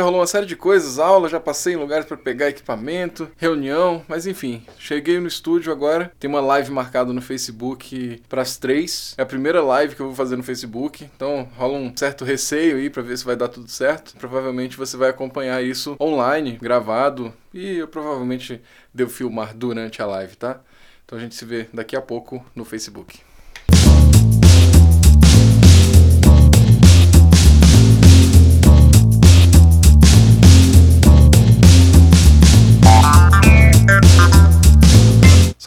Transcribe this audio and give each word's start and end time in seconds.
já 0.00 0.04
rolou 0.04 0.20
uma 0.20 0.26
série 0.26 0.46
de 0.46 0.56
coisas, 0.56 0.98
aula, 0.98 1.28
já 1.28 1.38
passei 1.38 1.74
em 1.74 1.76
lugares 1.76 2.06
para 2.06 2.16
pegar 2.16 2.48
equipamento, 2.48 3.30
reunião, 3.36 4.02
mas 4.08 4.26
enfim, 4.26 4.62
cheguei 4.78 5.20
no 5.20 5.28
estúdio 5.28 5.70
agora. 5.70 6.10
Tem 6.18 6.28
uma 6.28 6.40
live 6.40 6.70
marcada 6.70 7.12
no 7.12 7.20
Facebook 7.20 8.22
para 8.26 8.40
as 8.40 8.56
três. 8.56 9.14
É 9.18 9.22
a 9.22 9.26
primeira 9.26 9.60
live 9.62 9.94
que 9.94 10.00
eu 10.00 10.06
vou 10.06 10.14
fazer 10.14 10.36
no 10.36 10.42
Facebook, 10.42 11.04
então 11.04 11.46
rola 11.54 11.76
um 11.76 11.94
certo 11.94 12.24
receio 12.24 12.78
aí 12.78 12.88
para 12.88 13.02
ver 13.02 13.18
se 13.18 13.26
vai 13.26 13.36
dar 13.36 13.48
tudo 13.48 13.70
certo. 13.70 14.16
Provavelmente 14.16 14.74
você 14.74 14.96
vai 14.96 15.10
acompanhar 15.10 15.62
isso 15.62 15.96
online, 16.00 16.58
gravado, 16.62 17.30
e 17.52 17.76
eu 17.76 17.86
provavelmente 17.86 18.58
devo 18.94 19.10
filmar 19.10 19.54
durante 19.54 20.00
a 20.00 20.06
live, 20.06 20.34
tá? 20.34 20.60
Então 21.04 21.18
a 21.18 21.20
gente 21.20 21.34
se 21.34 21.44
vê 21.44 21.68
daqui 21.74 21.94
a 21.94 22.00
pouco 22.00 22.42
no 22.56 22.64
Facebook. 22.64 23.20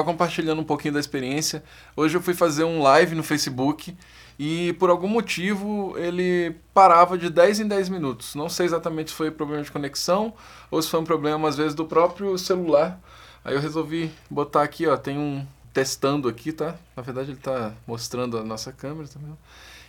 Só 0.00 0.04
compartilhando 0.04 0.62
um 0.62 0.64
pouquinho 0.64 0.94
da 0.94 1.00
experiência. 1.00 1.62
Hoje 1.94 2.16
eu 2.16 2.22
fui 2.22 2.32
fazer 2.32 2.64
um 2.64 2.80
live 2.80 3.14
no 3.14 3.22
Facebook 3.22 3.94
e 4.38 4.72
por 4.78 4.88
algum 4.88 5.06
motivo 5.06 5.94
ele 5.98 6.56
parava 6.72 7.18
de 7.18 7.28
10 7.28 7.60
em 7.60 7.68
10 7.68 7.90
minutos. 7.90 8.34
Não 8.34 8.48
sei 8.48 8.64
exatamente 8.64 9.10
se 9.10 9.16
foi 9.16 9.30
problema 9.30 9.62
de 9.62 9.70
conexão 9.70 10.32
ou 10.70 10.80
se 10.80 10.88
foi 10.88 11.00
um 11.00 11.04
problema 11.04 11.46
às 11.46 11.58
vezes 11.58 11.74
do 11.74 11.84
próprio 11.84 12.38
celular. 12.38 12.98
Aí 13.44 13.54
eu 13.54 13.60
resolvi 13.60 14.10
botar 14.30 14.62
aqui, 14.62 14.86
ó, 14.86 14.96
tem 14.96 15.18
um 15.18 15.46
testando 15.70 16.30
aqui, 16.30 16.50
tá? 16.50 16.76
Na 16.96 17.02
verdade 17.02 17.32
ele 17.32 17.36
está 17.36 17.74
mostrando 17.86 18.38
a 18.38 18.42
nossa 18.42 18.72
câmera 18.72 19.06
também. 19.06 19.36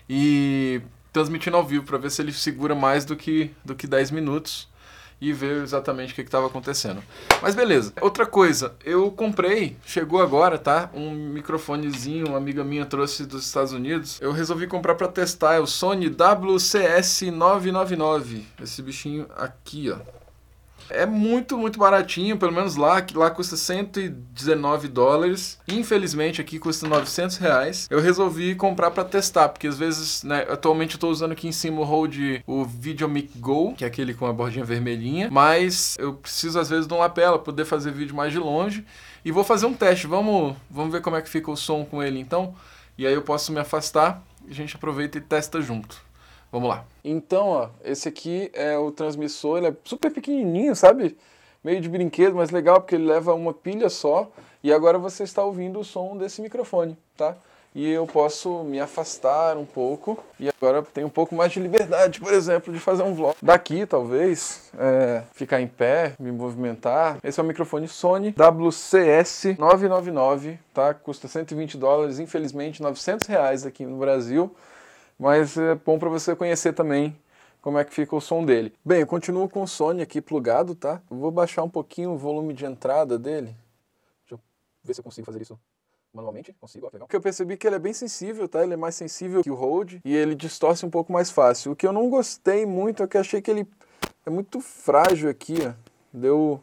E 0.10 0.82
transmitindo 1.14 1.56
ao 1.56 1.66
vivo 1.66 1.86
para 1.86 1.98
ver 1.98 2.12
se 2.12 2.22
ele 2.22 2.34
segura 2.34 2.76
mais 2.76 3.06
do 3.06 3.16
que 3.16 3.50
do 3.64 3.74
que 3.74 3.88
10 3.88 4.12
minutos 4.12 4.68
e 5.22 5.32
ver 5.32 5.62
exatamente 5.62 6.12
o 6.12 6.16
que 6.16 6.22
estava 6.22 6.48
acontecendo. 6.48 7.04
Mas 7.42 7.54
beleza. 7.54 7.94
Outra 8.02 8.26
coisa, 8.26 8.74
eu 8.84 9.12
comprei, 9.12 9.78
chegou 9.86 10.20
agora, 10.22 10.58
tá? 10.58 10.90
Um 10.94 11.12
microfonezinho, 11.12 12.30
uma 12.30 12.38
amiga 12.38 12.64
minha 12.64 12.86
trouxe 12.86 13.26
dos 13.26 13.46
Estados 13.46 13.72
Unidos. 13.72 14.20
Eu 14.20 14.32
resolvi 14.32 14.66
comprar 14.66 14.96
para 14.96 15.08
testar, 15.08 15.54
é 15.54 15.60
o 15.60 15.68
Sony 15.68 16.08
WCS 16.10 17.30
999. 17.32 18.46
Esse 18.62 18.82
bichinho 18.82 19.28
aqui, 19.38 19.92
ó. 19.92 20.21
É 20.90 21.06
muito, 21.06 21.58
muito 21.58 21.80
baratinho, 21.80 22.38
pelo 22.38 22.52
menos 22.52 22.76
lá, 22.76 23.02
que 23.02 23.18
lá 23.18 23.30
custa 23.30 23.56
119 23.56 24.88
dólares. 24.88 25.60
Infelizmente 25.68 26.42
aqui 26.42 26.60
custa 26.60 26.88
900 26.88 27.38
reais. 27.38 27.88
Eu 27.90 28.02
resolvi 28.02 28.56
comprar 28.56 28.92
para 28.92 29.04
testar, 29.04 29.50
porque 29.50 29.68
às 29.68 29.78
vezes, 29.78 30.24
né, 30.24 30.46
atualmente 30.50 30.96
eu 30.96 31.00
tô 31.00 31.10
usando 31.10 31.32
aqui 31.32 31.48
em 31.48 31.52
cima 31.52 31.82
o 31.82 31.84
Rode, 31.84 32.44
o 32.46 32.66
Videomic 32.66 33.38
Go, 33.38 33.74
que 33.74 33.84
é 33.84 33.88
aquele 33.88 34.14
com 34.14 34.26
a 34.26 34.34
bordinha 34.34 34.66
vermelhinha, 34.66 35.30
mas 35.32 35.98
eu 36.00 36.14
preciso 36.14 36.60
às 36.60 36.70
vezes 36.70 36.88
de 36.88 36.94
um 36.94 36.98
lapela 36.98 37.40
poder 37.40 37.66
fazer 37.66 37.92
vídeo 37.92 38.16
mais 38.16 38.32
de 38.32 38.40
longe. 38.40 38.86
E 39.24 39.32
vou 39.32 39.44
fazer 39.44 39.68
um 39.68 39.74
teste, 39.74 40.08
vamos, 40.08 40.56
vamos 40.70 40.92
ver 40.92 41.02
como 41.02 41.16
é 41.16 41.22
que 41.22 41.30
fica 41.30 41.52
o 41.52 41.56
som 41.56 41.86
com 41.86 42.02
ele 42.02 42.20
então. 42.20 42.56
E 42.98 43.06
aí 43.06 43.14
eu 43.14 43.22
posso 43.22 43.52
me 43.52 43.60
afastar 43.60 44.24
a 44.50 44.54
gente 44.54 44.76
aproveita 44.76 45.18
e 45.18 45.22
testa 45.22 45.62
junto. 45.62 46.02
Vamos 46.52 46.68
lá. 46.68 46.84
Então, 47.04 47.48
ó, 47.48 47.70
esse 47.84 48.10
aqui 48.10 48.52
é 48.54 48.78
o 48.78 48.92
transmissor, 48.92 49.58
ele 49.58 49.68
é 49.68 49.76
super 49.86 50.12
pequenininho, 50.12 50.76
sabe? 50.76 51.18
Meio 51.64 51.80
de 51.80 51.88
brinquedo, 51.88 52.36
mas 52.36 52.50
legal 52.50 52.82
porque 52.82 52.96
ele 52.96 53.06
leva 53.06 53.34
uma 53.34 53.54
pilha 53.54 53.90
só. 53.90 54.30
E 54.64 54.72
agora 54.72 54.98
você 54.98 55.24
está 55.24 55.44
ouvindo 55.44 55.80
o 55.80 55.84
som 55.84 56.18
desse 56.18 56.42
microfone, 56.42 56.98
tá? 57.16 57.36
E 57.74 57.90
eu 57.90 58.06
posso 58.06 58.64
me 58.66 58.82
afastar 58.82 59.56
um 59.56 59.66
pouco 59.66 60.22
e 60.38 60.50
agora 60.50 60.84
tenho 60.84 61.08
um 61.08 61.10
pouco 61.10 61.34
mais 61.34 61.54
de 61.54 61.60
liberdade, 61.62 62.20
por 62.20 62.34
exemplo, 62.34 62.74
de 62.74 62.80
fazer 62.82 63.02
um 63.02 63.14
vlog 63.14 63.34
daqui, 63.42 63.86
talvez, 63.86 64.70
é, 64.78 65.24
ficar 65.34 65.62
em 65.62 65.68
pé, 65.68 66.14
me 66.20 66.34
movimentar. 66.34 67.18
Esse 67.24 67.40
é 67.40 67.44
o 67.44 67.46
microfone 67.46 67.88
Sony 67.88 68.36
WCS 68.38 69.58
999, 69.58 70.60
tá? 70.74 70.94
Custa 70.94 71.30
120 71.30 71.78
dólares, 71.78 72.20
infelizmente 72.20 72.82
900 72.82 73.26
reais 73.30 73.66
aqui 73.66 73.86
no 73.86 73.98
Brasil 73.98 74.54
mas 75.22 75.56
é 75.56 75.76
bom 75.76 76.00
para 76.00 76.10
você 76.10 76.36
conhecer 76.36 76.74
também 76.74 77.16
como 77.62 77.78
é 77.78 77.86
que 77.86 77.94
fica 77.94 78.16
o 78.16 78.20
som 78.20 78.44
dele. 78.44 78.74
Bem, 78.84 79.02
eu 79.02 79.08
continuo 79.08 79.48
com 79.48 79.62
o 79.62 79.68
Sony 79.68 80.02
aqui 80.02 80.20
plugado, 80.20 80.74
tá? 80.74 81.00
vou 81.08 81.30
baixar 81.30 81.62
um 81.62 81.70
pouquinho 81.70 82.14
o 82.14 82.18
volume 82.18 82.56
de 82.56 82.66
entrada 82.66 83.20
dele. 83.20 83.56
Deixa 84.24 84.34
eu 84.34 84.40
ver 84.84 84.96
se 84.96 85.00
eu 85.00 85.04
consigo 85.04 85.24
fazer 85.28 85.40
isso 85.40 85.60
manualmente. 86.12 86.52
Consigo, 86.60 86.88
ó. 86.88 86.98
Porque 86.98 87.16
eu 87.16 87.22
percebi 87.22 87.56
que 87.56 87.68
ele 87.68 87.76
é 87.76 87.80
bem 87.80 87.94
sensível, 87.94 88.50
tá? 88.50 88.64
Ele 88.64 88.74
é 88.74 88.78
mais 88.78 88.96
sensível 88.96 89.44
que 89.44 89.52
o 89.52 89.54
Rode 89.54 90.02
e 90.04 90.12
ele 90.12 90.34
distorce 90.34 90.84
um 90.88 90.90
pouco 90.90 91.14
mais 91.14 91.30
fácil. 91.30 91.74
O 91.74 91.76
que 91.76 91.86
eu 91.86 91.94
não 91.94 92.10
gostei 92.10 92.66
muito 92.66 93.04
é 93.04 93.08
que 93.08 93.16
achei 93.16 93.44
que 93.44 93.52
ele 93.52 93.68
é 94.26 94.30
muito 94.32 94.60
frágil 94.60 95.30
aqui, 95.30 95.56
ó. 95.68 95.74
Deu, 96.12 96.60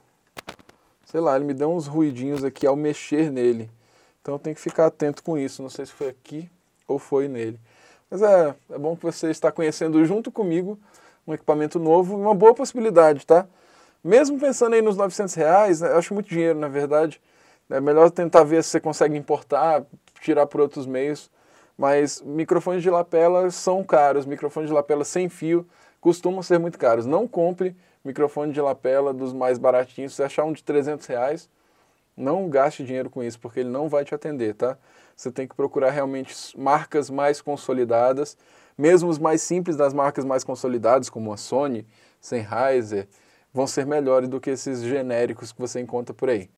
sei 1.04 1.20
lá, 1.20 1.36
ele 1.36 1.44
me 1.44 1.54
deu 1.54 1.70
uns 1.70 1.86
ruidinhos 1.86 2.42
aqui 2.42 2.66
ao 2.66 2.74
mexer 2.74 3.30
nele. 3.30 3.70
Então 4.20 4.34
eu 4.34 4.38
tenho 4.40 4.56
que 4.56 4.60
ficar 4.60 4.86
atento 4.86 5.22
com 5.22 5.38
isso. 5.38 5.62
Não 5.62 5.70
sei 5.70 5.86
se 5.86 5.92
foi 5.92 6.08
aqui 6.08 6.50
ou 6.88 6.98
foi 6.98 7.28
nele. 7.28 7.60
Mas 8.10 8.22
é, 8.22 8.54
é 8.70 8.78
bom 8.78 8.96
que 8.96 9.04
você 9.04 9.30
está 9.30 9.52
conhecendo 9.52 10.04
junto 10.04 10.30
comigo 10.30 10.78
um 11.26 11.34
equipamento 11.34 11.78
novo, 11.78 12.16
uma 12.16 12.34
boa 12.34 12.54
possibilidade, 12.54 13.26
tá? 13.26 13.46
Mesmo 14.02 14.38
pensando 14.38 14.74
aí 14.74 14.82
nos 14.82 14.96
900 14.96 15.34
reais, 15.34 15.80
né, 15.80 15.90
eu 15.90 15.98
acho 15.98 16.14
muito 16.14 16.28
dinheiro, 16.28 16.58
na 16.58 16.68
verdade. 16.68 17.20
É 17.68 17.80
melhor 17.80 18.10
tentar 18.10 18.44
ver 18.44 18.64
se 18.64 18.70
você 18.70 18.80
consegue 18.80 19.16
importar, 19.16 19.84
tirar 20.22 20.46
por 20.46 20.60
outros 20.60 20.86
meios. 20.86 21.30
Mas 21.76 22.22
microfones 22.22 22.82
de 22.82 22.90
lapela 22.90 23.50
são 23.50 23.84
caros, 23.84 24.24
microfones 24.24 24.68
de 24.68 24.74
lapela 24.74 25.04
sem 25.04 25.28
fio 25.28 25.66
costumam 26.00 26.42
ser 26.42 26.58
muito 26.58 26.78
caros. 26.78 27.06
Não 27.06 27.28
compre 27.28 27.76
microfone 28.04 28.52
de 28.52 28.60
lapela 28.60 29.12
dos 29.12 29.32
mais 29.32 29.58
baratinhos. 29.58 30.14
Se 30.14 30.22
achar 30.22 30.44
um 30.44 30.52
de 30.52 30.62
300 30.64 31.06
reais, 31.06 31.48
não 32.18 32.48
gaste 32.50 32.84
dinheiro 32.84 33.08
com 33.08 33.22
isso, 33.22 33.38
porque 33.38 33.60
ele 33.60 33.70
não 33.70 33.88
vai 33.88 34.04
te 34.04 34.14
atender, 34.14 34.54
tá? 34.54 34.76
Você 35.16 35.32
tem 35.32 35.48
que 35.48 35.54
procurar 35.54 35.90
realmente 35.90 36.34
marcas 36.58 37.08
mais 37.08 37.40
consolidadas, 37.40 38.36
mesmo 38.76 39.08
os 39.08 39.18
mais 39.18 39.42
simples 39.42 39.76
das 39.76 39.94
marcas 39.94 40.24
mais 40.24 40.44
consolidadas, 40.44 41.08
como 41.08 41.32
a 41.32 41.36
Sony, 41.36 41.86
Sennheiser, 42.20 43.08
vão 43.52 43.66
ser 43.66 43.86
melhores 43.86 44.28
do 44.28 44.40
que 44.40 44.50
esses 44.50 44.82
genéricos 44.82 45.50
que 45.50 45.60
você 45.60 45.80
encontra 45.80 46.14
por 46.14 46.28
aí. 46.28 46.46